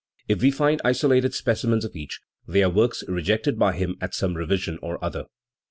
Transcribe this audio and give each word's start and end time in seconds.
If 0.27 0.41
we 0.41 0.49
find 0.49 0.81
isolated 0.83 1.35
specimens 1.35 1.85
of 1.85 1.95
each, 1.95 2.21
they 2.47 2.63
are 2.63 2.71
works 2.71 3.03
rejected 3.07 3.59
by 3.59 3.73
him 3.73 3.97
at 4.01 4.15
some 4.15 4.33
revision 4.35 4.79
or 4.81 4.97
other. 5.05 5.25